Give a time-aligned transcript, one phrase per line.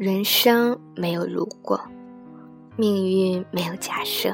[0.00, 1.80] 人生没有如果，
[2.76, 4.32] 命运没有假设，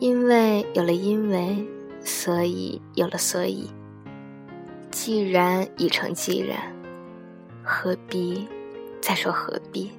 [0.00, 1.62] 因为有了因为，
[2.00, 3.70] 所以有了所以。
[4.90, 6.74] 既然已成既然，
[7.62, 8.48] 何必
[9.02, 9.90] 再说何必？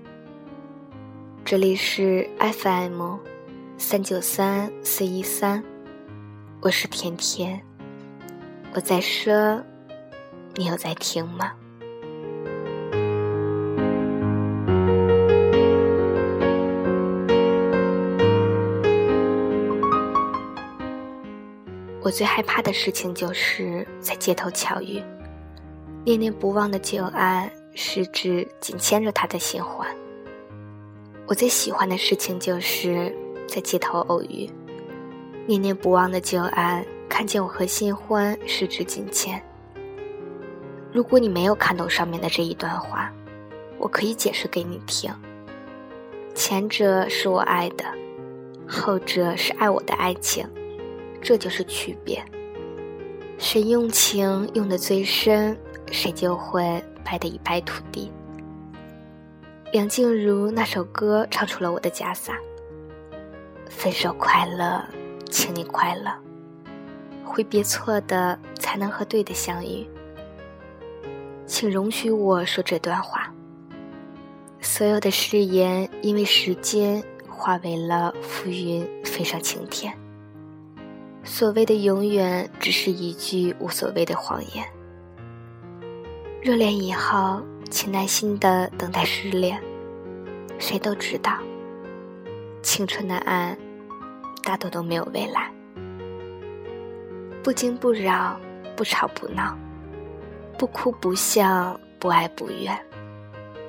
[1.46, 3.18] 这里是 FM
[3.78, 5.64] 三九三四一三，
[6.60, 7.62] 我是甜甜。
[8.74, 9.62] 我在说，
[10.56, 11.54] 你有在听吗？
[22.10, 25.00] 我最害怕的事情就是在街头巧遇，
[26.04, 29.88] 念念不忘的旧爱，是指紧牵着他的新欢。
[31.28, 33.16] 我最喜欢的事情就是
[33.48, 34.50] 在街头偶遇，
[35.46, 39.40] 念念不忘的旧爱，看见我和新欢十指紧牵。
[40.92, 43.14] 如果你没有看懂上面的这一段话，
[43.78, 45.14] 我可以解释给你听。
[46.34, 47.86] 前者是我爱的，
[48.68, 50.44] 后者是爱我的爱情。
[51.22, 52.24] 这就是区别。
[53.38, 55.58] 谁用情用的最深，
[55.92, 58.12] 谁就会败得一败涂地。
[59.72, 62.38] 梁静茹那首歌唱出了我的假洒。
[63.70, 64.84] 分手快乐，
[65.30, 66.12] 请你快乐。
[67.24, 69.88] 挥别错的，才能和对的相遇。
[71.46, 73.32] 请容许我说这段话。
[74.60, 79.96] 所有的誓言，因为时间化为了浮云，飞上青天。
[81.24, 84.66] 所谓的永远，只是一句无所谓的谎言。
[86.42, 89.62] 热恋以后，请耐心的等待失恋。
[90.58, 91.38] 谁都知道，
[92.62, 93.58] 青春的爱，
[94.44, 95.52] 大多都没有未来。
[97.44, 98.40] 不惊不扰，
[98.76, 99.58] 不吵不闹，
[100.58, 102.78] 不哭不笑，不爱不怨，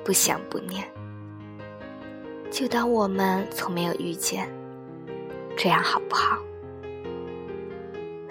[0.03, 0.83] 不想不念。
[2.49, 4.49] 就当我们从没有遇见，
[5.55, 6.37] 这样好不好？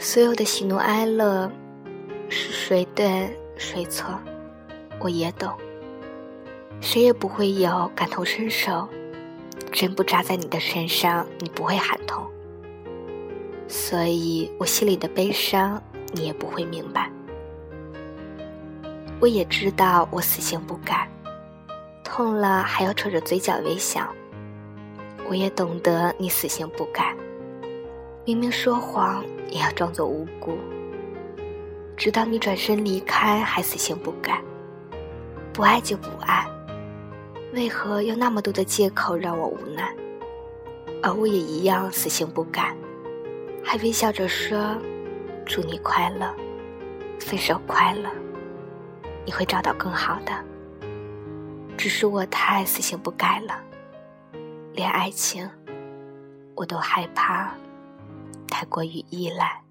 [0.03, 1.53] 所有的喜怒哀乐，
[2.31, 3.28] 是谁对
[3.59, 4.19] 谁错，
[4.99, 5.53] 我也懂。
[6.81, 8.88] 谁也不会有感同身受，
[9.71, 12.27] 针不扎在你的身上，你不会喊痛。
[13.69, 15.81] 所以我心里的悲伤，
[16.15, 17.11] 你也不会明白。
[19.21, 21.06] 我也知道我死性不改，
[22.03, 24.09] 痛了还要扯着嘴角微笑。
[25.28, 27.15] 我也懂得你死性不改。
[28.30, 30.56] 明明说谎也要装作无辜，
[31.96, 34.41] 直到你转身离开还死性不改。
[35.52, 36.46] 不爱就不爱，
[37.52, 39.92] 为何要那么多的借口让我无奈？
[41.02, 42.72] 而我也一样死性不改，
[43.64, 44.78] 还微笑着说
[45.44, 46.32] ：“祝你快乐，
[47.19, 48.08] 分手快乐，
[49.26, 50.32] 你会找到更好的。”
[51.76, 53.60] 只是我太死性不改了，
[54.72, 55.50] 连爱情
[56.54, 57.52] 我都害怕。
[58.50, 59.62] 太过于依赖。